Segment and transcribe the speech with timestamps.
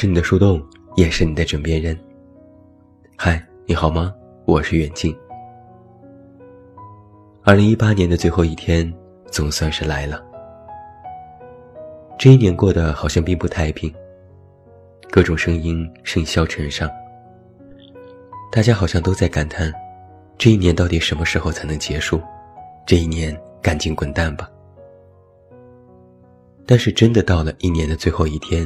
[0.00, 1.98] 是你的树洞，也是你的枕边人。
[3.16, 4.14] 嗨，你好吗？
[4.44, 5.12] 我是远近。
[7.42, 8.94] 二零一八年的最后一天，
[9.28, 10.24] 总算是来了。
[12.16, 13.92] 这一年过得好像并不太平，
[15.10, 16.88] 各种声音甚嚣尘上，
[18.52, 19.72] 大家好像都在感叹：
[20.38, 22.22] 这一年到底什么时候才能结束？
[22.86, 24.48] 这一年赶紧滚蛋吧！
[26.64, 28.64] 但是真的到了一年的最后一天，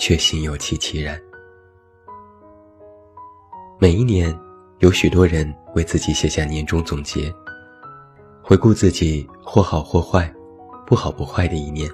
[0.00, 1.20] 却心有戚戚然。
[3.78, 4.34] 每一年，
[4.78, 7.30] 有许多人为自己写下年终总结，
[8.42, 10.32] 回顾自己或好或坏、
[10.86, 11.86] 不好不坏的一年。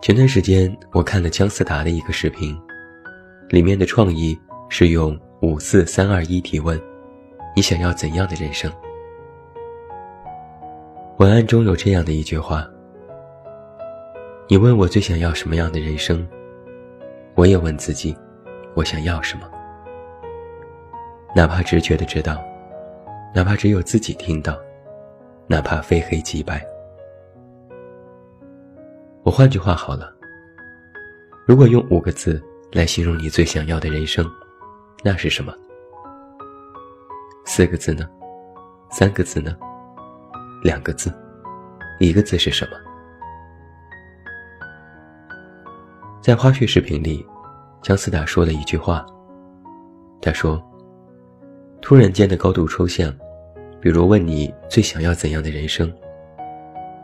[0.00, 2.58] 前段时间，我看了姜思达的一个视频，
[3.50, 4.36] 里面的创意
[4.70, 6.80] 是用五四三二一提问
[7.54, 8.72] ：“你想要怎样的人生？”
[11.20, 12.66] 文案中有这样的一句话
[14.50, 16.28] ：“你问我最想要什么样的人生，
[17.36, 18.18] 我也问自己，
[18.74, 19.48] 我想要什么。
[21.36, 22.42] 哪怕直觉的知道，
[23.32, 24.58] 哪怕只有自己听到，
[25.46, 26.66] 哪怕非黑即白。
[29.22, 30.12] 我换句话好了，
[31.46, 34.28] 如果用五个字来形容你最想要的人生，
[35.04, 35.54] 那是什么？
[37.44, 38.04] 四个字呢？
[38.90, 39.56] 三个字呢？”
[40.64, 41.14] 两个字，
[42.00, 42.89] 一个字是什么？
[46.20, 47.24] 在花絮视频里，
[47.80, 49.06] 姜思达说了一句话。
[50.20, 50.62] 他说
[51.80, 53.10] ：“突然间的高度抽象，
[53.80, 55.90] 比如问你最想要怎样的人生，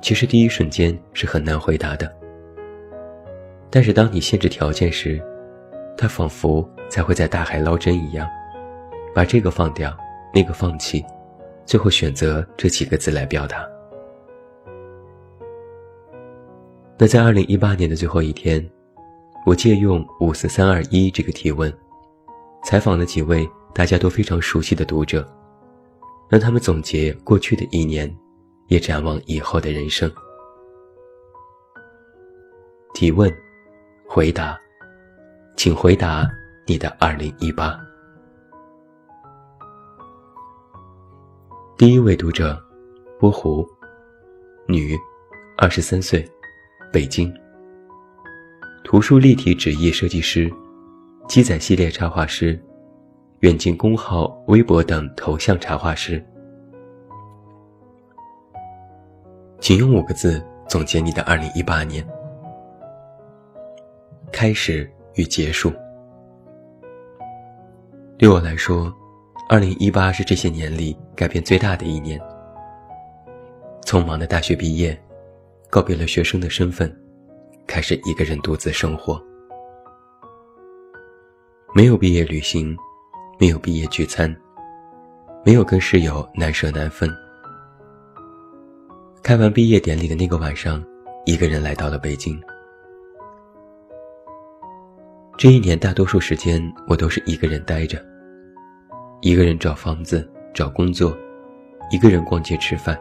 [0.03, 2.15] 其实第一瞬间是很难回答的。
[3.71, 5.19] 但是当你限制条件时，
[5.97, 8.29] 他仿佛才会在大海捞针一样，
[9.15, 9.97] 把这个放掉，
[10.35, 11.03] 那个放弃。”
[11.65, 13.67] 最后选择这几个字来表达。
[16.97, 18.65] 那在二零一八年的最后一天，
[19.47, 21.73] 我借用五四三二一这个提问，
[22.65, 25.25] 采访了几位大家都非常熟悉的读者，
[26.29, 28.13] 让他们总结过去的一年，
[28.67, 30.11] 也展望以后的人生。
[32.93, 33.33] 提问，
[34.05, 34.59] 回答，
[35.57, 36.29] 请回答
[36.67, 37.79] 你的二零一八。
[41.77, 42.61] 第一位读者，
[43.21, 43.65] 波湖，
[44.67, 44.99] 女，
[45.57, 46.29] 二十三岁，
[46.93, 47.33] 北京。
[48.87, 50.49] 图书立体纸艺设计师，
[51.27, 52.57] 鸡仔系列插画师，
[53.41, 56.25] 远近工号、微博等头像插画师。
[59.59, 62.07] 请用五个字总结你的二零一八年：
[64.31, 65.73] 开始与结束。
[68.17, 68.95] 对我来说。
[69.49, 72.21] 二零一八是这些年里改变最大的一年。
[73.85, 74.97] 匆忙的大学毕业，
[75.71, 76.93] 告别了学生的身份，
[77.67, 79.23] 开始一个人独自生活。
[81.75, 82.77] 没有毕业旅行，
[83.39, 84.35] 没有毕业聚餐，
[85.45, 87.11] 没有跟室友难舍难分。
[89.23, 90.83] 开完毕业典礼的那个晚上，
[91.25, 92.41] 一个人来到了北京。
[95.37, 98.03] 这一年大多数时间，我都是一个人待着。
[99.21, 101.15] 一个人找房子、找工作，
[101.91, 102.99] 一个人逛街吃饭。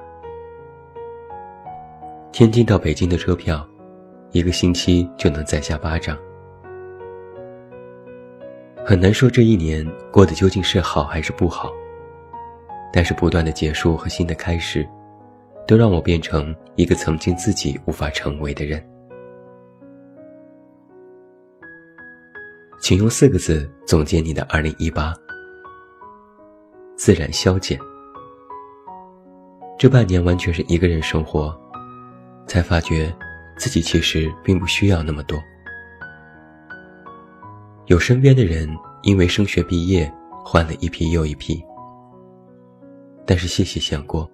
[2.34, 3.66] 天津到北京的车票，
[4.36, 6.18] 一个星期就能再下巴掌。
[8.86, 11.72] 很难说这一年过得究竟是好还是不好，
[12.92, 14.86] 但是不断的结束和新的开始，
[15.66, 18.86] 都让我变成一个曾经自己无法成为的人。
[22.82, 25.14] 请用四个字总结你的二零一八。
[26.98, 27.80] 自然消减。
[29.80, 31.58] 这半年完全是一个人生活，
[32.48, 33.16] 才发觉
[33.58, 35.42] 自己其实并不需要那么多。
[37.88, 38.68] 有身边的人
[39.04, 40.12] 因为升学毕业
[40.44, 41.64] 换了一批又一批，
[43.26, 44.30] 但是细细想过，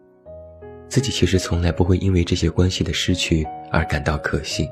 [0.88, 4.70] 自己其实从来不会因为这些关系的失去而感到可惜。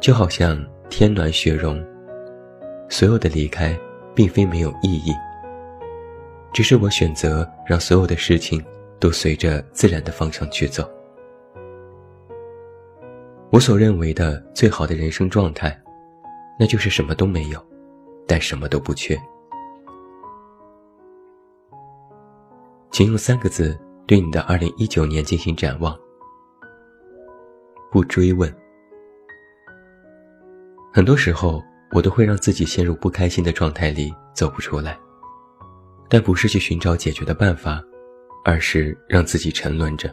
[0.00, 0.58] 就好像
[0.88, 1.84] 天暖雪融，
[2.88, 3.78] 所有的离开
[4.14, 5.12] 并非没有意义。
[6.52, 8.64] 只是我选择让所有的事情
[8.98, 10.88] 都随着自然的方向去走。
[13.52, 15.76] 我所认为的最好的人生状态，
[16.58, 17.60] 那就是什么都没有，
[18.26, 19.20] 但什么都不缺。
[22.92, 23.76] 请用三个字
[24.06, 25.98] 对你的二零一九年进行展望。
[27.90, 28.52] 不追问。
[30.92, 31.60] 很多时候，
[31.90, 34.96] 我都会让自己陷入不开心的状态里，走不出来。
[36.08, 37.82] 但不是去寻找解决的办法，
[38.44, 40.12] 而是让自己沉沦着，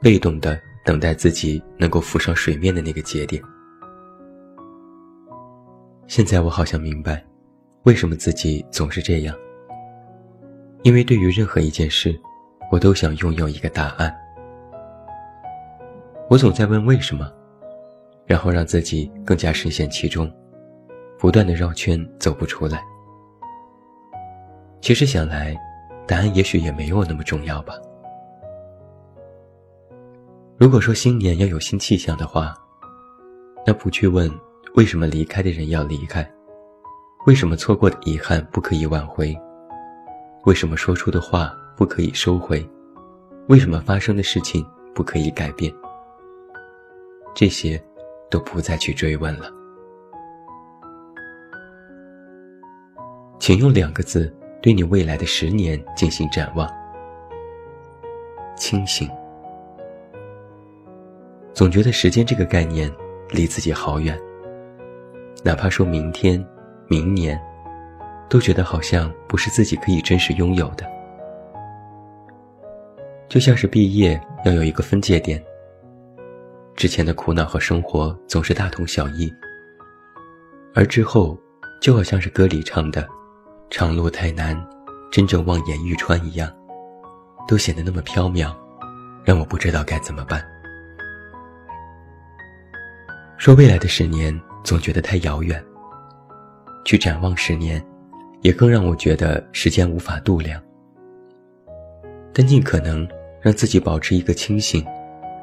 [0.00, 3.42] 被动的等待自己能够浮上水面的那个节点。
[6.06, 7.24] 现在我好像明白，
[7.84, 9.36] 为什么自己总是这样。
[10.82, 12.18] 因为对于任何一件事，
[12.72, 14.12] 我都想拥有一个答案。
[16.28, 17.30] 我总在问为什么，
[18.26, 20.32] 然后让自己更加深陷其中，
[21.18, 22.82] 不断的绕圈走不出来。
[24.80, 25.54] 其实想来，
[26.06, 27.74] 答案也许也没有那么重要吧。
[30.60, 32.54] 如果说新年要有新气象的话，
[33.66, 34.30] 那不去问
[34.74, 36.30] 为什么离开的人要离开，
[37.26, 39.34] 为什么错过的遗憾不可以挽回。
[40.44, 42.62] 为什么说出的话不可以收回？
[43.48, 44.62] 为什么发生的事情
[44.94, 45.72] 不可以改变？
[47.34, 47.82] 这些，
[48.28, 49.50] 都不再去追问了。
[53.38, 54.30] 请用两个字
[54.60, 56.68] 对你未来的十年进行展望：
[58.58, 59.10] 清醒。
[61.60, 62.90] 总觉得时间这个概念
[63.28, 64.18] 离自己好远，
[65.44, 66.42] 哪怕说明天、
[66.88, 67.38] 明年。
[68.30, 70.86] 都觉得好像不是自己可以真实拥有的，
[73.28, 75.44] 就像是毕业要有一个分界点。
[76.76, 79.30] 之前的苦恼和生活总是大同小异，
[80.72, 81.38] 而之后
[81.82, 83.06] 就好像是歌里唱的
[83.68, 84.58] “长路太难，
[85.12, 86.50] 真正望眼欲穿”一样，
[87.46, 88.50] 都显得那么飘渺，
[89.26, 90.42] 让我不知道该怎么办。
[93.40, 95.64] 说未来的十年总觉得太遥远，
[96.84, 97.82] 去展望十年。
[98.42, 100.62] 也更让我觉得时间无法度量，
[102.32, 103.06] 但尽可能
[103.40, 104.82] 让自己保持一个清醒，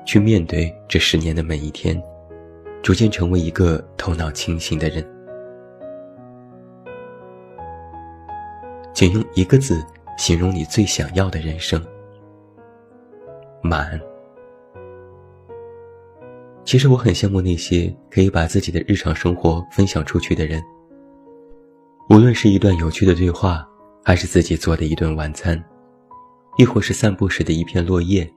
[0.04, 2.00] 去面对这十年的每一天，
[2.82, 5.06] 逐渐成为一个头脑清醒的人。
[8.94, 9.84] 请用一个字
[10.18, 11.80] 形容你最想要的人生：
[13.62, 14.00] 满。
[16.68, 20.62] 其实我很羡慕那些可以把自己的日常生活分享出去的人。
[22.10, 23.66] 无论是一段有趣的对话，
[24.04, 25.64] 还是自己做的一顿晚餐，
[26.58, 28.30] 亦或是散步时的一片落叶，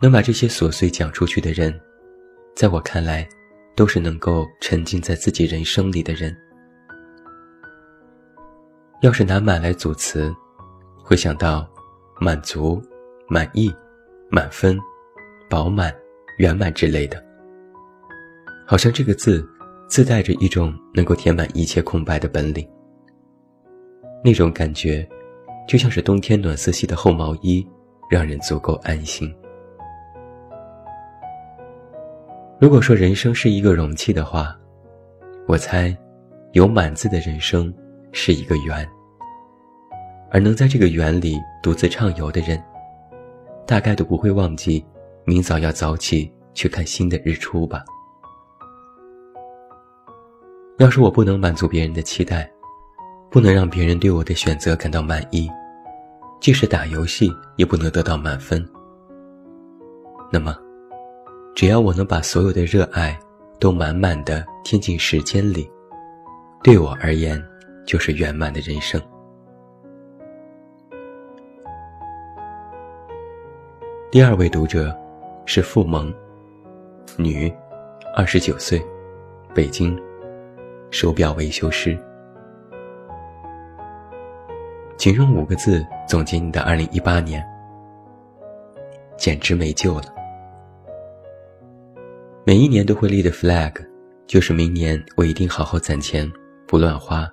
[0.00, 1.74] 能把这些琐碎讲出去的人，
[2.54, 3.28] 在我看来，
[3.74, 6.32] 都是能够沉浸在自己人生里的人。
[9.00, 10.32] 要是拿满来组词，
[11.02, 11.68] 会想到
[12.20, 12.80] 满足、
[13.26, 13.74] 满意、
[14.30, 14.78] 满分、
[15.50, 15.92] 饱满、
[16.38, 17.22] 圆满之类的，
[18.66, 19.46] 好像这个字。
[19.86, 22.66] 自带着一种能够填满一切空白的本领，
[24.24, 25.06] 那种感觉，
[25.68, 27.64] 就像是冬天暖色系的厚毛衣，
[28.10, 29.32] 让人足够安心。
[32.58, 34.58] 如果说人生是一个容器的话，
[35.46, 35.94] 我猜，
[36.52, 37.72] 有满字的人生
[38.10, 38.88] 是一个圆。
[40.30, 42.60] 而能在这个圆里独自畅游的人，
[43.66, 44.84] 大概都不会忘记，
[45.24, 47.82] 明早要早起去看新的日出吧。
[50.78, 52.50] 要是我不能满足别人的期待，
[53.30, 55.48] 不能让别人对我的选择感到满意，
[56.40, 58.68] 即使打游戏也不能得到满分，
[60.30, 60.56] 那么，
[61.54, 63.18] 只要我能把所有的热爱
[63.58, 65.70] 都满满的填进时间里，
[66.62, 67.42] 对我而言
[67.86, 69.00] 就是圆满的人生。
[74.10, 74.96] 第二位读者
[75.46, 76.12] 是付萌，
[77.16, 77.52] 女，
[78.14, 78.82] 二十九岁，
[79.54, 79.98] 北京。
[80.90, 81.98] 手表维修师，
[84.96, 87.44] 请用五个字总结你的二零一八年。
[89.16, 90.04] 简直没救了！
[92.44, 93.74] 每一年都会立的 flag，
[94.28, 96.30] 就是明年我一定好好攒钱，
[96.64, 97.28] 不乱花。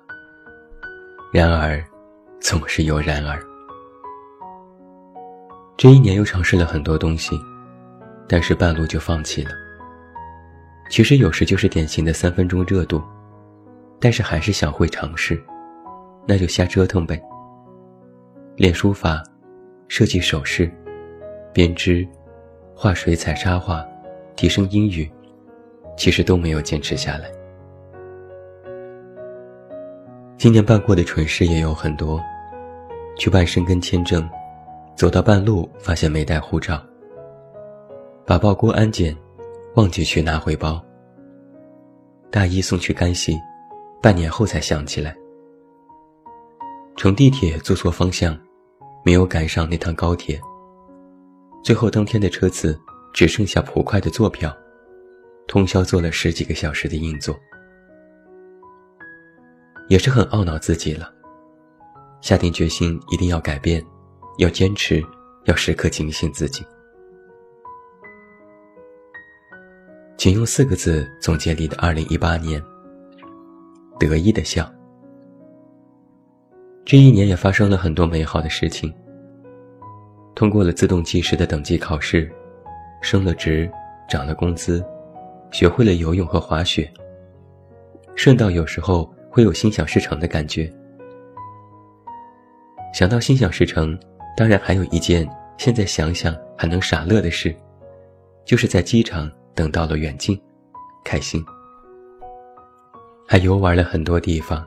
[1.32, 1.80] 然而，
[2.40, 3.40] 总是有然而。
[5.76, 7.38] 这一年又尝试了很多东西，
[8.28, 9.50] 但是半路就放弃了。
[10.90, 13.02] 其实有时就是典型的三分钟热度。
[14.04, 15.40] 但是还是想会尝试，
[16.26, 17.22] 那就瞎折腾呗。
[18.56, 19.22] 练书法、
[19.86, 20.68] 设计首饰、
[21.52, 22.04] 编织、
[22.74, 23.86] 画水彩插画、
[24.34, 25.08] 提升英语，
[25.96, 27.30] 其实都没有坚持下来。
[30.36, 32.20] 今年办过的蠢事也有很多，
[33.16, 34.28] 去办申根签证，
[34.96, 36.84] 走到半路发现没带护照，
[38.32, 39.14] 把报过安检，
[39.74, 40.82] 忘记去拿回包。
[42.30, 43.38] 大一送去干系。
[44.00, 45.14] 半年后才想起来，
[46.96, 48.34] 乘地铁坐错方向，
[49.04, 50.40] 没有赶上那趟高铁。
[51.62, 52.80] 最后当天的车次
[53.12, 54.50] 只剩下普快的坐票，
[55.46, 57.38] 通宵坐了十几个小时的硬座，
[59.88, 61.12] 也是很懊恼自己了。
[62.22, 63.84] 下定决心一定要改变，
[64.38, 65.04] 要坚持，
[65.44, 66.64] 要时刻警醒自己。
[70.22, 72.62] 请用四个字总结你的2018年：
[73.98, 74.72] 得意的笑。
[76.84, 78.94] 这一年也发生了很多美好的事情。
[80.36, 82.30] 通过了自动计时的等级考试，
[83.00, 83.68] 升了职，
[84.08, 84.80] 涨了工资，
[85.50, 86.88] 学会了游泳和滑雪。
[88.14, 90.72] 顺道有时候会有心想事成的感觉。
[92.94, 93.98] 想到心想事成，
[94.36, 97.52] 当然还有一件现在想想还能傻乐的事，
[98.44, 100.40] 就是在机场等到了远近，
[101.04, 101.44] 开心。
[103.26, 104.66] 还游玩了很多地方。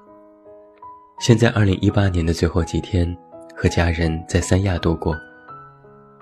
[1.20, 3.16] 现在二零一八年的最后几天，
[3.56, 5.16] 和家人在三亚度过，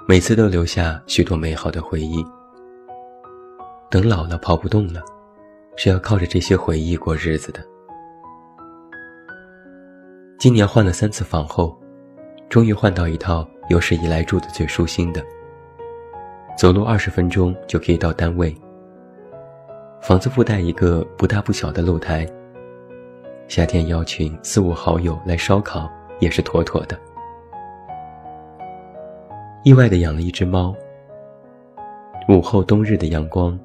[0.07, 2.25] 每次都留下许多美好的回忆。
[3.89, 5.01] 等老了跑不动了。
[5.75, 7.59] 是要靠着这些回忆过日子的。
[10.37, 11.75] 今年换了三次房后，
[12.47, 15.25] 终于换到一套有史以来住的最舒心的。
[16.55, 18.55] 走路二十分钟就可以到单位。
[20.01, 22.27] 房子附带一个不大不小的露台。
[23.47, 26.97] 夏天邀请四五好友来烧烤也是妥妥的。
[29.63, 30.75] 意外的养了一只猫。
[32.29, 33.59] 午后冬日的阳光，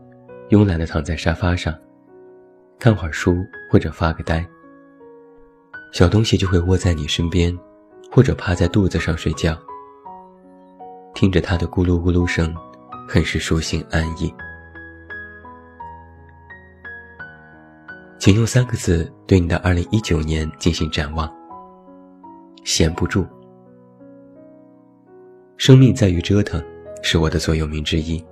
[0.51, 1.73] 慵懒的躺在沙发上。
[2.79, 3.37] 看会儿书
[3.71, 4.45] 或者发个呆，
[5.93, 7.57] 小东西就会窝在你身边，
[8.13, 9.57] 或者趴在肚子上睡觉。
[11.15, 12.55] 听着它的咕噜咕噜声，
[13.09, 14.33] 很是舒心安逸。
[18.19, 21.33] 请用三个字对你的二零一九年进行展望。
[22.65, 23.27] 闲不住。
[25.57, 26.63] 生命在于折腾，
[27.03, 28.23] 是我的座右铭之一。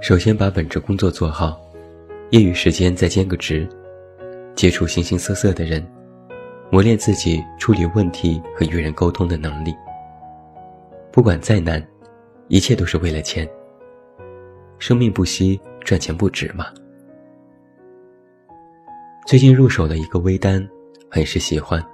[0.00, 1.56] 首先把本职工作做好。
[2.30, 3.66] 业余时间再兼个职，
[4.54, 5.86] 接触形形色色的人，
[6.70, 9.74] 磨练自己处理问题和与人沟通的能力。
[11.10, 11.82] 不管再难，
[12.48, 13.48] 一切都是为了钱。
[14.78, 16.66] 生命不息，赚钱不止嘛。
[19.26, 20.66] 最近入手了一个微单，
[21.10, 21.84] 很是喜欢。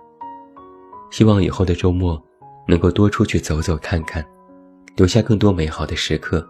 [1.11, 2.23] 希望以后的周末
[2.67, 4.25] 能够多出去走走看看，
[4.97, 6.47] 留下更多美好的时刻，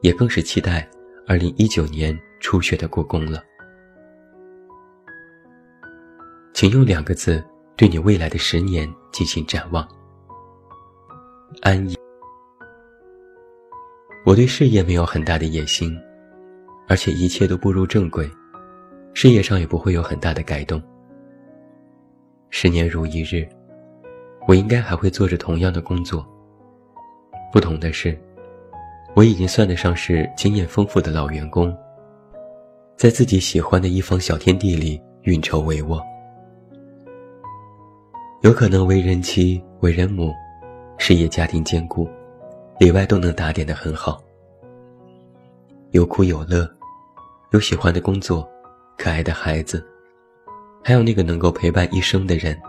[0.00, 0.88] 也更是期待
[1.26, 2.18] 二零一九年。
[2.38, 3.42] 初雪的故宫了，
[6.52, 7.42] 请用两个字
[7.76, 9.88] 对你未来的十年进行展望。
[11.62, 11.96] 安逸。
[14.26, 15.96] 我对事业没有很大的野心，
[16.88, 18.28] 而且一切都步入正轨，
[19.14, 20.82] 事业上也不会有很大的改动。
[22.50, 23.48] 十年如一日，
[24.48, 26.26] 我应该还会做着同样的工作。
[27.52, 28.18] 不同的是，
[29.14, 31.72] 我已经算得上是经验丰富的老员工。
[32.96, 36.02] 在自己喜欢的一方小天地里运筹帷幄，
[38.42, 40.32] 有可能为人妻、为人母，
[40.98, 42.08] 事业家庭兼顾，
[42.78, 44.22] 里外都能打点的很好。
[45.92, 46.68] 有苦有乐，
[47.52, 48.46] 有喜欢的工作，
[48.98, 49.82] 可爱的孩子，
[50.84, 52.60] 还有那个能够陪伴一生的人。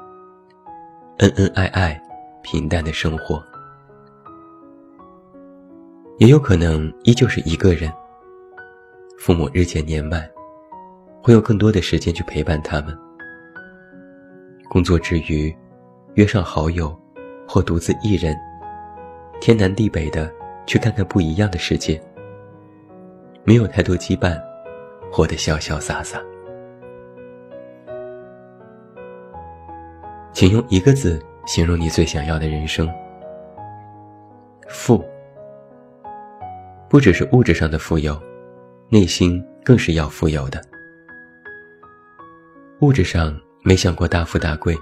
[1.18, 2.02] 恩恩爱爱，
[2.42, 3.44] 平淡的生活，
[6.20, 7.92] 也有可能依旧是一个人。
[9.20, 10.30] 父母日渐年迈，
[11.22, 12.98] 会有更多的时间去陪伴他们。
[14.70, 15.54] 工作之余，
[16.14, 16.98] 约上好友，
[17.48, 18.38] 或独自一人，
[19.40, 20.32] 天南地北的
[20.66, 22.02] 去看看不一样的世界。
[23.44, 24.38] 没有太多羁绊，
[25.12, 26.22] 活得潇潇洒洒。
[30.34, 32.90] 请用一个字形容你最想要的人生。
[34.68, 35.04] 富，
[36.90, 38.22] 不只是物质上的富有。
[38.90, 40.62] 内心更是要富有的。
[42.80, 44.74] 物质上没想过大富大贵，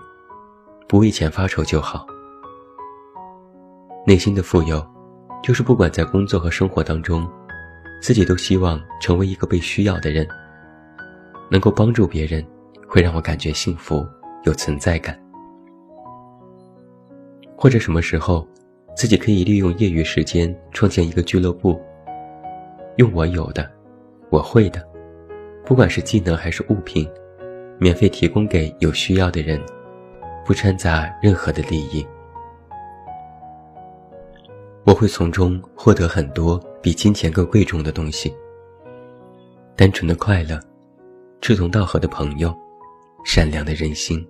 [0.87, 2.05] 不为钱发愁就好。
[4.07, 4.85] 内心的富有，
[5.41, 7.27] 就是不管在工作和生活当中，
[7.99, 10.27] 自己都希望成为一个被需要的人，
[11.49, 12.45] 能够帮助别人，
[12.87, 14.05] 会让我感觉幸福
[14.43, 15.19] 有存在感。
[17.57, 18.47] 或者什么时候，
[18.95, 21.81] 自己可以利用业余时间创建一个俱乐部，
[22.97, 23.67] 用我有的。
[24.29, 24.87] 我会的，
[25.65, 27.09] 不管是技能还是物品，
[27.79, 29.59] 免费提供给有需要的人，
[30.45, 32.05] 不掺杂任何的利益。
[34.85, 38.31] 我会从中获得很多比金钱更贵重的东西。
[39.75, 40.59] 单纯的快乐，
[41.41, 42.55] 志同道合的朋友，
[43.25, 44.23] 善良的人心，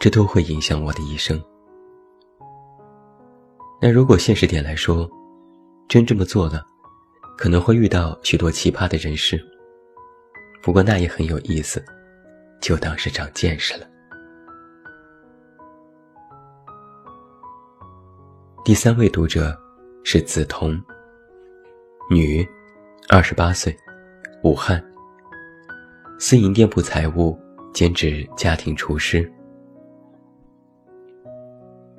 [0.00, 1.40] 这都会影响我的一生。
[3.80, 5.08] 那如果现实点来说，
[5.88, 6.66] 真这么做了。
[7.38, 9.42] 可能会遇到许多奇葩的人事，
[10.62, 11.82] 不过那也很有意思，
[12.60, 13.86] 就当是长见识了。
[18.62, 19.58] 第三位读者
[20.04, 20.78] 是梓潼，
[22.10, 22.46] 女，
[23.08, 23.74] 二十八岁，
[24.42, 24.82] 武汉。
[26.18, 27.38] 私营店铺财务，
[27.72, 29.30] 兼职家庭厨师。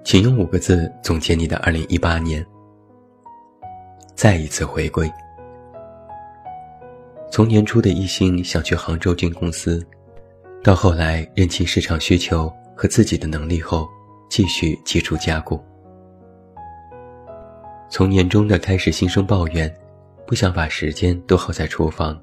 [0.04, 2.46] 请用五个字总结你的二零一八年。
[4.16, 5.12] 再一次回归。
[7.32, 9.84] 从年初的一心想去杭州进公司，
[10.64, 13.90] 到后来认清市场需求和自己的能力后，
[14.30, 15.60] 继续接触加固。
[17.92, 19.70] 从年终的开始心生抱怨，
[20.26, 22.18] 不想把时间都耗在厨房，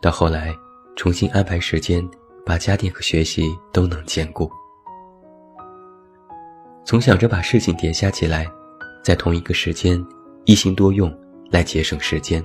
[0.00, 0.50] 到后来
[0.96, 2.02] 重新安排时间，
[2.44, 4.50] 把家庭和学习都能兼顾。
[6.86, 8.46] 从想着把事情叠加起来，
[9.04, 10.02] 在同一个时间
[10.46, 11.14] 一心多用
[11.50, 12.42] 来节省时间，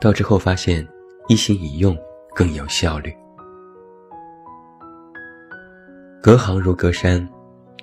[0.00, 0.88] 到之后发现
[1.28, 1.94] 一心一用
[2.34, 3.14] 更有效率。
[6.22, 7.28] 隔行如隔山，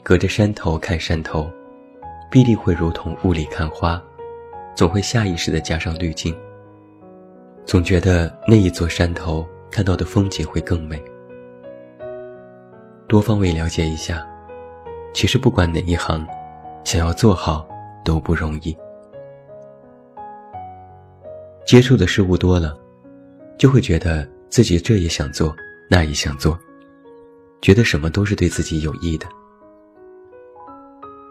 [0.01, 1.47] 隔着山头看山头，
[2.29, 4.01] 必定会如同雾里看花，
[4.75, 6.36] 总会下意识的加上滤镜，
[7.65, 11.03] 总觉得那一座山头看到的风景会更美。
[13.08, 14.25] 多方位了解一下。
[15.13, 16.27] 其实不管哪一行，
[16.84, 17.65] 想要做好
[18.03, 18.75] 都不容易。
[21.65, 22.77] 接触的事物多了，
[23.58, 25.55] 就会觉得自己这也想做，
[25.89, 26.60] 那也想做，
[27.62, 29.25] 觉得什么都是对自己有益的。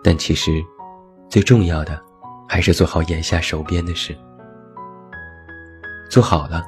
[0.02, 0.64] 但其实，
[1.34, 2.00] 最重要的
[2.48, 4.16] 还是做好眼下手边的事。
[6.08, 6.64] 做好了，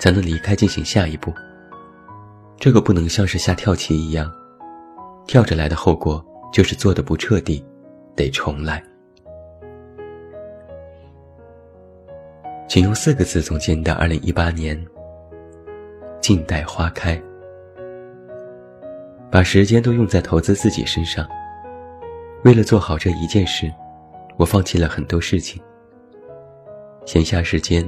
[0.00, 1.30] 才能离开进行下一步。
[2.56, 4.32] 这个不能像是下跳棋一样，
[5.26, 6.24] 跳着来的后果。
[6.50, 7.62] 就是做的不彻底，
[8.16, 8.82] 得重来。
[12.66, 14.82] 请用四个字总结你的二零一八年：
[16.22, 17.22] 静待花开。
[19.30, 21.28] 把时间都用在投资自己身上。
[22.44, 23.70] 为了做好这一件事，
[24.38, 25.60] 我放弃了很多事情。
[27.04, 27.86] 闲暇时间、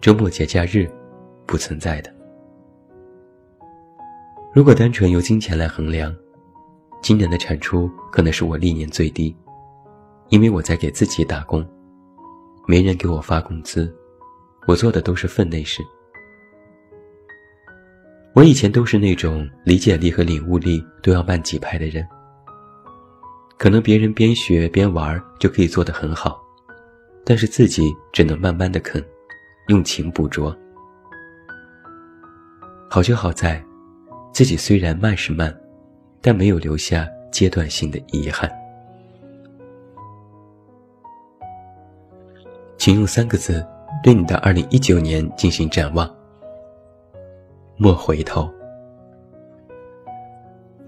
[0.00, 0.90] 周末节假日，
[1.46, 2.12] 不存在的。
[4.54, 6.12] 如果单纯由金钱来衡量。
[7.02, 9.36] 今年的产出可能是我历年最低，
[10.28, 11.68] 因为我在给自己打工，
[12.68, 13.92] 没人给我发工资，
[14.68, 15.82] 我做的都是分内事。
[18.36, 22.06] 我以前都是那种理解力和领悟力都要慢几拍的人，
[23.62, 26.42] 可能别人边学边玩就可以做得很好，
[27.24, 29.00] 但是自己只能慢慢的啃，
[29.68, 30.52] 用情捕捉。
[32.90, 33.64] 好就好在，
[34.32, 35.56] 自己虽然慢是慢。
[36.24, 38.48] 但没有留下阶段性的遗憾。
[42.76, 43.64] 请用三个字
[44.04, 46.08] 对你的二零一九年进行展望：
[47.76, 48.48] 莫回头。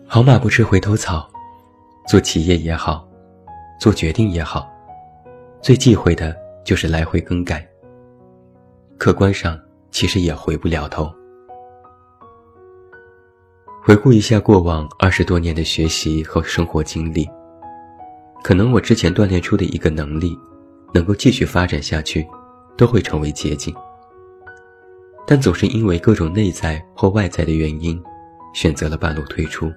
[0.06, 1.28] 好马不吃回头草，
[2.06, 3.08] 做企业也好，
[3.80, 4.70] 做决定也好，
[5.62, 7.66] 最忌讳的就是来回更改。
[8.98, 9.58] 客观上
[9.90, 11.12] 其实也回不了头。
[13.82, 17.28] 回顾一下过往二十多年的学习和生活经历，
[18.42, 20.38] 可能我之前锻炼出的一个能力，
[20.92, 22.26] 能够继续发展下去，
[22.76, 23.74] 都会成为捷径。
[25.26, 28.02] 但总是因为各种内在或外在的原因，
[28.54, 29.72] 选择了半路退出。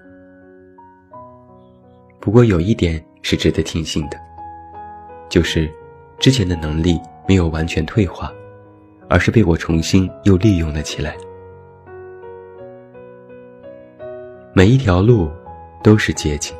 [2.27, 4.19] 不过有一点是值得庆幸的，
[5.29, 5.71] 就是
[6.19, 8.29] 之前的能力没有完全退化，
[9.07, 11.15] 而是被我重新又利用了起来。
[14.51, 15.31] 每一条路
[15.81, 16.53] 都是捷径，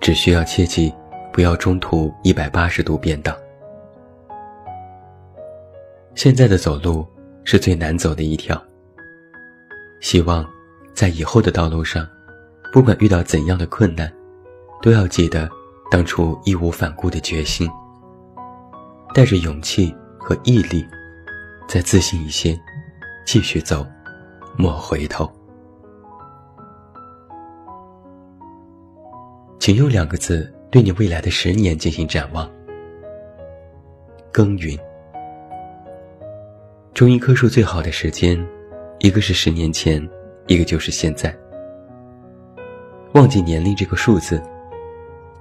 [0.00, 0.90] 只需要切记
[1.34, 3.36] 不要中途一百八十度变道。
[6.14, 7.06] 现在的走路
[7.44, 8.58] 是最难走的一条。
[10.00, 10.48] 希望
[10.94, 12.08] 在以后的道路上，
[12.72, 14.10] 不管遇到怎样的困难，
[14.82, 15.48] 都要记得
[15.90, 17.70] 当初义无反顾的决心，
[19.14, 20.86] 带着勇气和毅力，
[21.68, 22.58] 再自信一些，
[23.26, 23.86] 继续走，
[24.56, 25.30] 莫回头。
[29.58, 32.50] 请用两个字对你未来的十年进行展望：
[34.32, 34.78] 耕耘。
[36.94, 38.42] 种一棵树最好的时间，
[38.98, 40.08] 一个是十年前，
[40.46, 41.36] 一个就是现在。
[43.12, 44.42] 忘记年龄这个数字，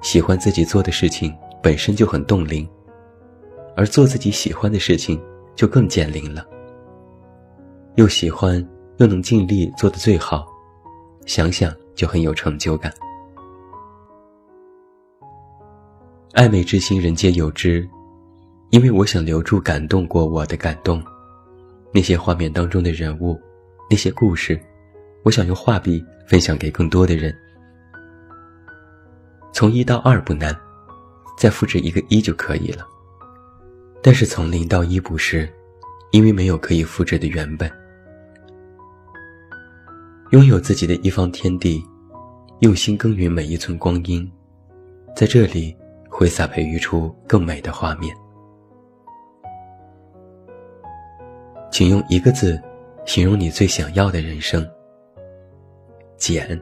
[0.02, 2.68] 喜欢自己做的事情本身就很冻龄，
[3.76, 5.22] 而做自己喜欢的事情
[5.56, 6.46] 就更减龄了。
[7.96, 8.66] 又喜欢
[8.98, 10.48] 又能尽力做的最好，
[11.26, 12.94] 想想就很有成就感。
[16.34, 17.88] 爱美之心，人皆有之。
[18.70, 21.04] 因为我想留住感动过我的感动，
[21.92, 23.36] 那些画面当中的人物，
[23.90, 24.62] 那些故事，
[25.24, 27.36] 我想用画笔分享给更多的人。
[29.52, 30.56] 从一到二不难，
[31.38, 32.88] 再复制一个一就可以了。
[34.02, 35.52] 但是从零到一不是，
[36.12, 37.70] 因为没有可以复制的原本。
[40.32, 41.84] 拥有自己的一方天地，
[42.60, 44.32] 用心耕耘每一寸光阴，
[45.16, 45.76] 在这里
[46.10, 48.16] 挥洒培育出更美的画面。
[51.72, 52.62] 请用一个字
[53.06, 54.68] 形容你最想要的人生。
[56.18, 56.62] 简，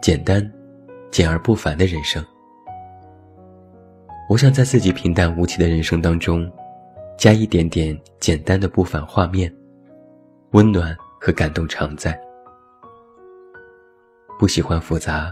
[0.00, 0.50] 简单，
[1.10, 2.24] 简而不凡的人生。
[4.28, 6.50] 我想在自己平淡无奇的人生当中，
[7.18, 9.52] 加一点点简单的不凡画面，
[10.52, 10.96] 温暖。
[11.22, 12.18] 和感动常在，
[14.38, 15.30] 不喜欢复杂，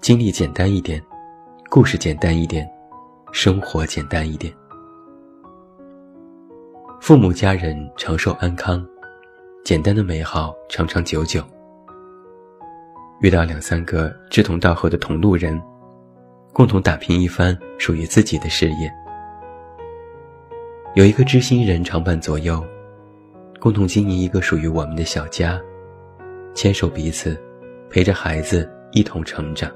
[0.00, 1.00] 经历简单一点，
[1.70, 2.68] 故事简单一点，
[3.30, 4.52] 生活简单一点。
[7.00, 8.84] 父母家人长寿安康，
[9.64, 11.53] 简单的美好长长久久。
[13.20, 15.60] 遇到两三个志同道合的同路人，
[16.52, 18.92] 共同打拼一番属于自己的事业。
[20.94, 22.64] 有一个知心人常伴左右。
[23.60, 25.58] 共同经营一个属于我们的小家，
[26.52, 27.40] 牵手彼此，
[27.88, 29.72] 陪着孩子一同成长。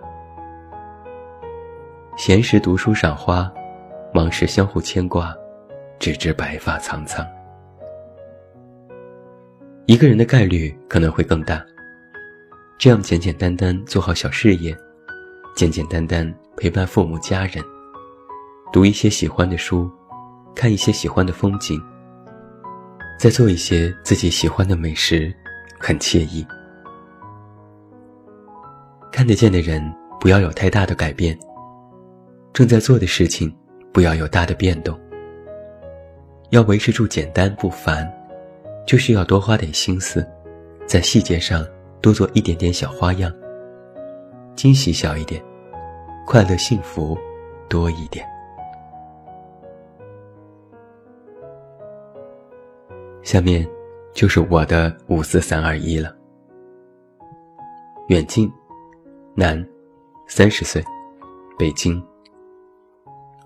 [2.14, 3.50] 闲时读书赏花，
[4.12, 5.34] 忙时相互牵挂，
[5.98, 7.26] 直至白发苍苍。
[9.86, 11.64] 一个人的概率可能会更大。
[12.78, 14.72] 这样简简单单做好小事业，
[15.56, 17.60] 简简单单陪伴父母家人，
[18.72, 19.90] 读一些喜欢的书，
[20.54, 21.82] 看一些喜欢的风景。
[23.18, 25.34] 再做一些自己喜欢的美食，
[25.80, 26.46] 很惬意。
[29.10, 29.82] 看得见的人
[30.20, 31.36] 不要有太大的改变，
[32.52, 33.52] 正在做的事情
[33.92, 34.96] 不要有大的变动。
[36.50, 38.08] 要维持住简单不烦，
[38.86, 40.24] 就需要多花点心思，
[40.86, 41.66] 在细节上
[42.00, 43.32] 多做一点点小花样。
[44.54, 45.42] 惊喜小一点，
[46.26, 47.16] 快乐幸福
[47.68, 48.26] 多一点。
[53.22, 53.68] 下面
[54.12, 56.16] 就是我的五四三二一了。
[58.08, 58.50] 远近，
[59.34, 59.64] 男，
[60.26, 60.82] 三十岁，
[61.58, 62.02] 北京。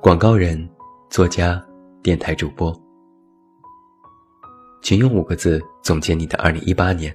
[0.01, 0.69] 广告人、
[1.11, 1.63] 作家、
[2.03, 2.73] 电台主播。
[4.81, 7.15] 请用五个字总结你的二零一八年。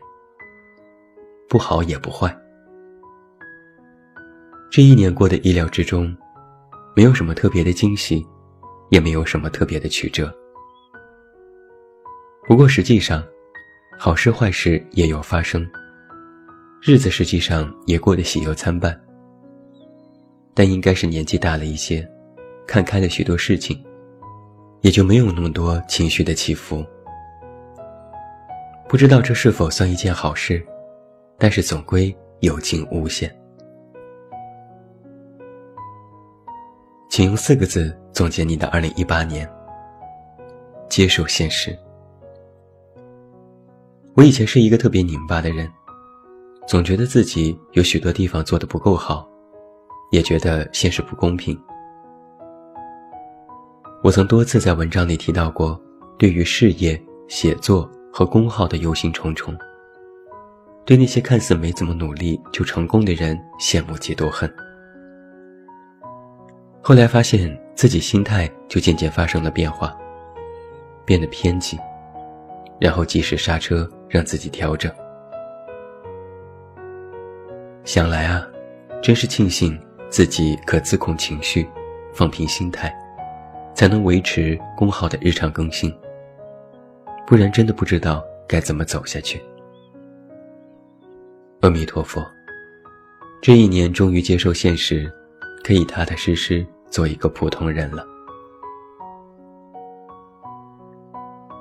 [1.50, 2.36] 不好也不坏。
[4.70, 6.16] 这一年过得意料之中，
[6.96, 8.26] 没有什么特别的惊喜，
[8.90, 10.34] 也没有什么特别的曲折。
[12.46, 13.24] 不过实际上，
[13.98, 15.66] 好事坏事也有发生，
[16.82, 19.00] 日子实际上也过得喜忧参半。
[20.54, 22.08] 但应该是年纪大了一些，
[22.68, 23.82] 看开了许多事情，
[24.82, 26.86] 也就没有那么多情绪的起伏。
[28.90, 30.66] 不知道这是否算一件好事，
[31.38, 33.34] 但是总归有惊无险。
[37.10, 39.50] 请用四个字总结你的二零一八年：
[40.90, 41.78] 接受现实。
[44.16, 45.72] 我以前是一个特别拧巴的人，
[46.68, 49.28] 总觉得自己有许多地方做得不够好，
[50.12, 51.60] 也觉得现实不公平。
[54.04, 55.80] 我曾多次在文章里提到过，
[56.18, 59.58] 对于事业、写作和公号的忧心忡忡，
[60.88, 64.50] 对那些看似没怎么努力就成功的人羡慕嫉妒恨。
[66.82, 69.94] 后来发现自己心态就渐渐发生了变化，
[71.04, 71.78] 变得偏激。
[72.80, 74.90] 然后及时刹车，让自己调整。
[77.84, 78.48] 想来啊，
[79.02, 79.78] 真是庆幸
[80.10, 81.68] 自己可自控情绪，
[82.14, 82.96] 放平心态，
[83.74, 85.94] 才能维持公号的日常更新。
[87.26, 89.42] 不然真的不知道该怎么走下去。
[91.62, 92.26] 阿弥陀佛，
[93.42, 95.12] 这一年终于接受现实，
[95.64, 98.06] 可以踏踏实实做一个普通人了。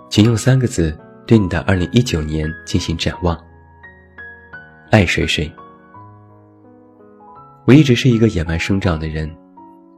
[0.09, 0.97] 请用三个字。
[1.27, 3.37] 对你的二零一九年进行展望。
[4.93, 5.53] 爱谁谁。
[7.67, 9.29] 我一直是一个野蛮生长的人，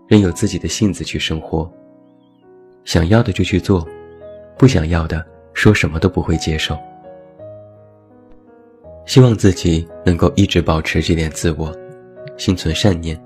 [0.07, 1.71] 任由自己的性子去生活。
[2.87, 3.87] 想要的就去做，
[4.57, 6.79] 不想要的说什么都不会接受。
[9.09, 11.75] 希望自己能够一直保持这点自我，
[12.37, 13.19] 心存善念，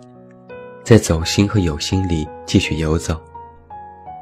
[0.85, 3.21] 在走心和有心里继续游走，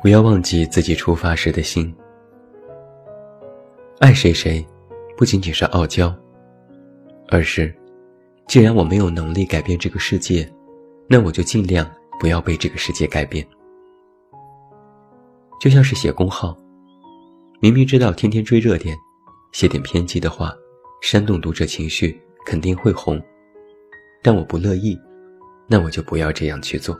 [0.00, 1.94] 不要忘记自己出发时的心。
[3.98, 4.66] 爱谁谁，
[5.18, 6.14] 不仅仅是傲娇，
[7.28, 7.76] 而是，
[8.48, 10.50] 既然我没有能力改变这个世界，
[11.06, 11.86] 那我就尽量
[12.18, 13.46] 不要被这个世界改变。
[15.60, 16.56] 就像是写公号，
[17.60, 18.96] 明明知道天天追热点，
[19.52, 20.54] 写点偏激的话，
[21.00, 23.20] 煽动读者情绪，肯定会红，
[24.22, 24.98] 但我不乐意，
[25.66, 26.96] 那我就不要这样去做。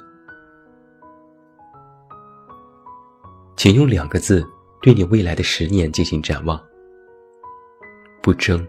[3.57, 4.43] 请用两个字
[4.81, 6.59] 对你未来的十年进行展望：
[8.23, 8.67] 不争。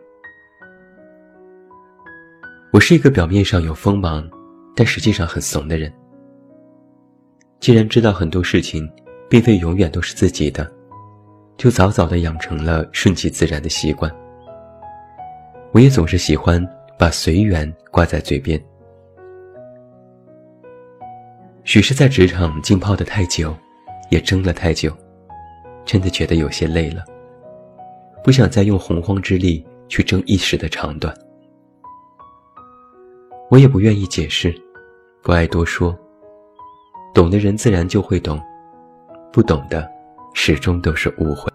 [2.74, 4.30] 我是一个表面上有锋芒，
[4.76, 5.92] 但实际上很怂的人。
[7.62, 8.90] 既然知道很多事情
[9.30, 10.70] 并非永远都是自己的，
[11.56, 14.14] 就早早的养成了顺其自然的习惯。
[15.74, 16.62] 我也总是喜欢
[17.00, 18.62] 把随缘挂在嘴边。
[21.64, 23.56] 许是在职场浸泡的太久，
[24.10, 24.94] 也争了太久，
[25.86, 27.06] 真的觉得有些累了，
[28.22, 31.16] 不想再用洪荒之力去争一时的长短。
[33.50, 34.54] 我也不愿意解释，
[35.24, 35.98] 不爱多说。
[37.14, 38.42] 懂的人自然就会懂，
[39.32, 39.90] 不懂的，
[40.34, 41.50] 始终都是误会。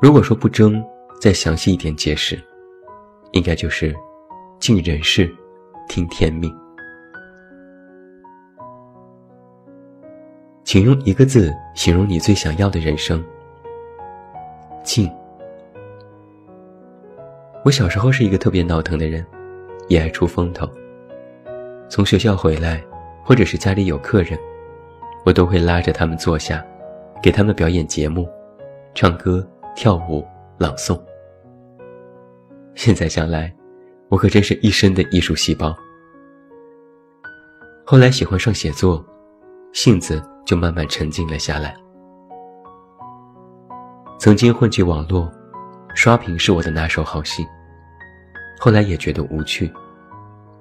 [0.00, 0.84] 如果说不争，
[1.20, 2.40] 再详细一点解释，
[3.32, 3.94] 应该就是
[4.60, 5.28] 尽人事，
[5.88, 6.54] 听天命。
[10.62, 13.24] 请用一个字形容你最想要的人生。
[14.84, 15.10] 静。
[17.64, 19.26] 我小时候是一个特别闹腾的人，
[19.88, 20.68] 也爱出风头。
[21.88, 22.80] 从学校回来，
[23.24, 24.38] 或者是家里有客人，
[25.24, 26.64] 我都会拉着他们坐下，
[27.20, 28.28] 给他们表演节目，
[28.94, 30.24] 唱歌、跳舞、
[30.58, 30.98] 朗诵。
[32.78, 33.52] 现在想来，
[34.08, 35.76] 我可真是一身的艺术细胞。
[37.84, 39.04] 后来喜欢上写作，
[39.72, 41.76] 性子就慢慢沉静了下来。
[44.20, 45.28] 曾经混迹网络，
[45.96, 47.44] 刷屏是我的拿手好戏。
[48.60, 49.68] 后来也觉得无趣，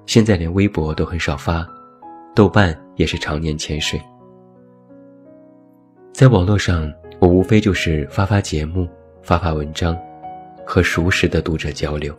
[0.08, 1.64] 现在连微博都很少发，
[2.34, 4.02] 豆瓣也是常年潜水。
[6.14, 8.90] 在网络上，我无非就是发发节目，
[9.22, 9.96] 发发文章。
[10.68, 12.14] 和熟识的读者交流，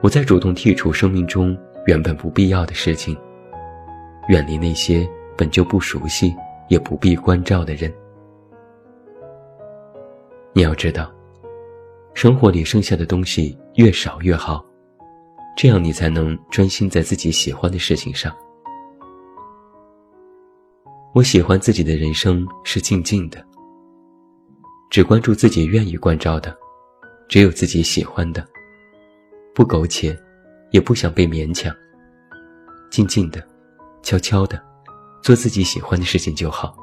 [0.00, 3.16] 我在主动剔除生命中原本不必要的事情，
[4.28, 6.34] 远离那些本就不熟悉
[6.66, 7.92] 也不必关照的人。
[10.52, 11.08] 你要知道，
[12.14, 14.66] 生活里剩下的东西越少越好，
[15.56, 18.36] 这样你才能专心在自己喜欢的事情上。
[21.14, 23.47] 我喜欢自己的人生是静静的。
[24.90, 26.56] 只关注自己愿意关照的，
[27.28, 28.46] 只有自己喜欢的，
[29.54, 30.18] 不苟且，
[30.70, 31.74] 也不想被勉强。
[32.90, 33.46] 静静的，
[34.02, 34.62] 悄悄的，
[35.22, 36.74] 做自己喜欢的事情就好。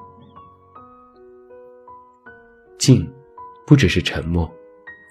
[2.77, 3.11] 静，
[3.65, 4.49] 不只是沉默，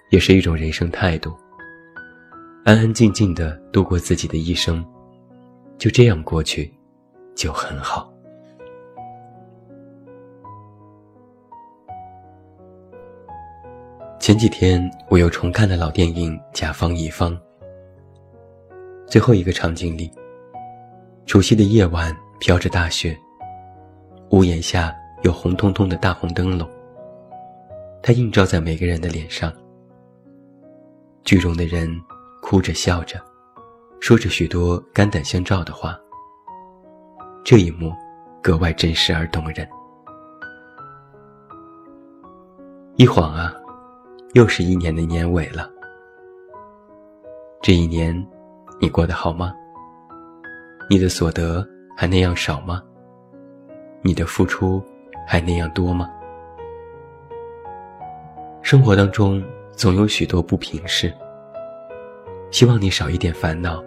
[0.09, 1.35] 也是一种人生态度。
[2.63, 4.83] 安安静静的度过自己的一生，
[5.77, 6.73] 就这样过去，
[7.35, 8.14] 就很好。
[14.25, 17.31] 前几天我又重看了老电影《甲方乙方》。
[19.05, 20.11] 最后一个场景里，
[21.27, 23.15] 除夕的夜晚飘着大雪，
[24.31, 26.67] 屋檐下有红彤彤的大红灯笼，
[28.01, 29.53] 它映照在每个人的脸上。
[31.23, 31.87] 剧中的人
[32.41, 33.23] 哭着笑着，
[33.99, 35.95] 说着许多肝胆相照的话。
[37.43, 37.93] 这一幕
[38.41, 39.69] 格外真实而动人。
[42.95, 43.53] 一晃啊！
[44.35, 45.71] 又是一年的年尾了，
[47.61, 48.13] 这一年，
[48.81, 49.55] 你过得好吗？
[50.89, 52.83] 你的所得还那样少吗？
[54.01, 54.83] 你的付出
[55.25, 56.11] 还那样多吗？
[58.61, 61.13] 生活当中总有许多不平事，
[62.51, 63.81] 希望你少一点烦恼，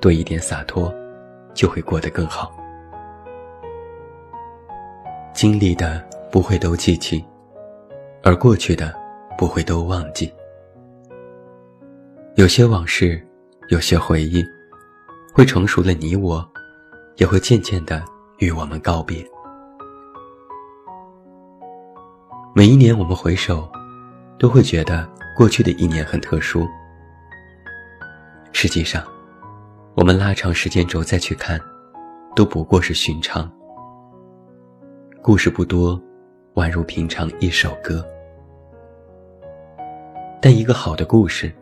[0.00, 0.90] 多一点洒脱，
[1.52, 2.50] 就会过得更好。
[5.34, 7.22] 经历的不会都记起，
[8.22, 8.98] 而过去的。
[9.40, 10.30] 不会都忘记，
[12.34, 13.26] 有些往事，
[13.68, 14.44] 有些回忆，
[15.32, 16.46] 会成熟了你我，
[17.16, 18.04] 也会渐渐的
[18.36, 19.26] 与我们告别。
[22.54, 23.66] 每一年我们回首，
[24.38, 26.68] 都会觉得过去的一年很特殊。
[28.52, 29.02] 实际上，
[29.94, 31.58] 我们拉长时间轴再去看，
[32.36, 33.50] 都不过是寻常。
[35.22, 35.98] 故事不多，
[36.56, 38.04] 宛如平常一首歌。
[40.42, 41.52] 但一个好的故事，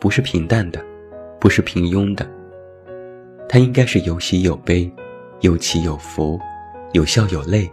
[0.00, 0.82] 不是平淡的，
[1.38, 2.26] 不是平庸的。
[3.46, 4.90] 它应该是有喜有悲，
[5.40, 6.40] 有起有伏，
[6.92, 7.70] 有笑有泪，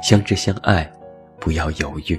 [0.00, 0.88] 相知相爱，
[1.40, 2.18] 不要犹豫。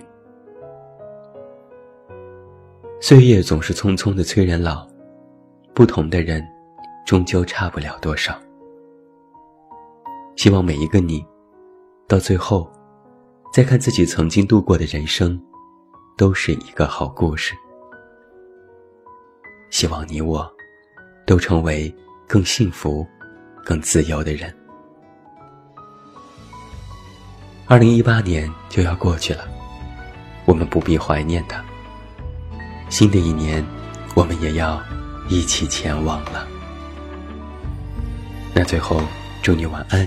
[2.99, 4.85] 岁月总是匆匆的催人老，
[5.73, 6.45] 不同的人，
[7.05, 8.37] 终究差不了多少。
[10.35, 11.25] 希望每一个你，
[12.05, 12.69] 到最后，
[13.53, 15.41] 再看自己曾经度过的人生。
[16.19, 17.55] 都是一个好故事。
[19.69, 20.51] 希望你我，
[21.25, 21.95] 都成为
[22.27, 23.07] 更幸福、
[23.63, 24.53] 更自由的人。
[27.67, 29.47] 二零一八年就要过去了，
[30.43, 31.63] 我们不必怀念它。
[32.89, 33.65] 新的一年，
[34.13, 34.83] 我们也要
[35.29, 36.45] 一起前往了。
[38.53, 39.01] 那最后，
[39.41, 40.05] 祝你晚安，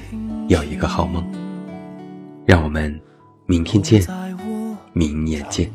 [0.51, 1.25] 有一个好梦。
[2.45, 3.01] 让我们
[3.47, 4.07] 明天见，
[4.93, 5.73] 明年见。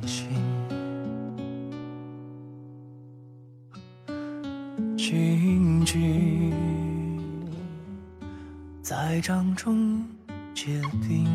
[9.18, 10.06] 在掌中
[10.54, 11.26] 结冰，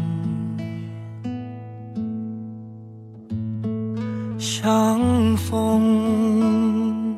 [4.39, 7.17] 相逢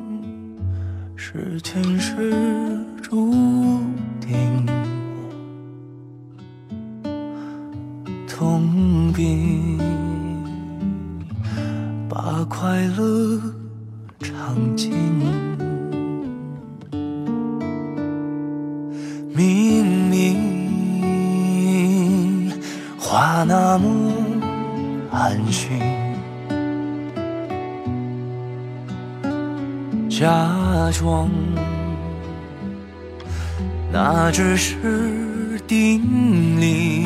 [1.15, 2.33] 是前世
[2.99, 3.31] 注
[4.19, 4.65] 定，
[8.27, 9.77] 痛并
[12.09, 13.14] 把快乐
[31.05, 31.29] 装
[33.91, 37.05] 那只是定理，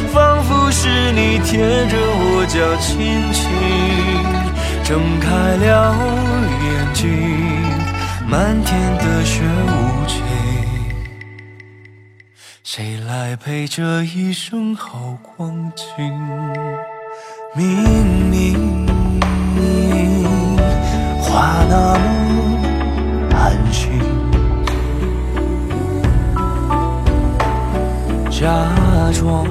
[0.13, 3.49] 仿佛是你贴着我脚轻轻
[4.83, 5.95] 睁开了
[6.65, 7.07] 眼睛，
[8.27, 10.21] 漫天的雪无情，
[12.63, 15.85] 谁来陪这一生好光景？
[17.55, 17.65] 明
[18.29, 18.85] 明。
[21.21, 22.59] 话那么
[23.33, 23.89] 安心，
[28.29, 28.39] 假
[29.17, 29.47] 装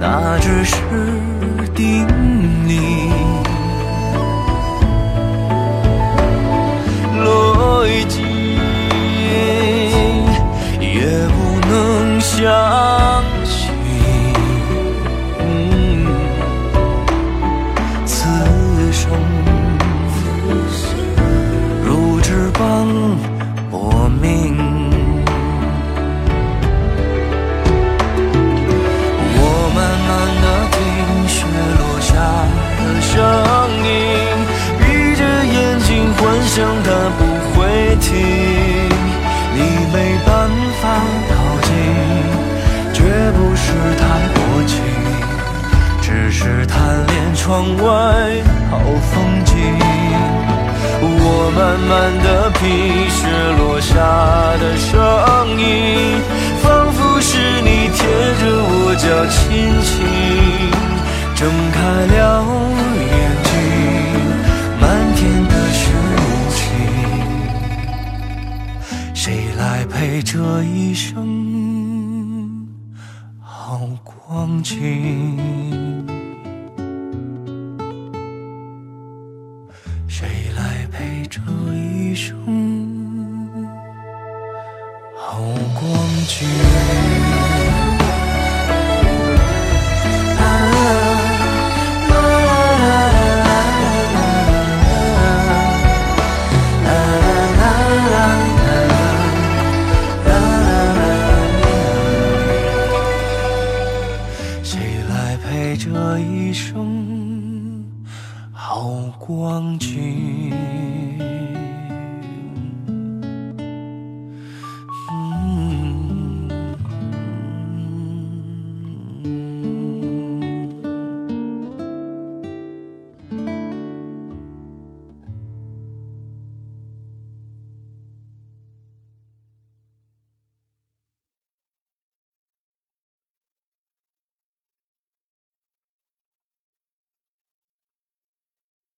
[0.00, 0.76] 那只是
[1.74, 2.06] 定
[74.28, 75.38] 光景？
[80.06, 81.40] 谁来陪这
[81.72, 82.36] 一生
[85.16, 85.40] 好
[85.80, 85.90] 光
[86.26, 86.97] 景？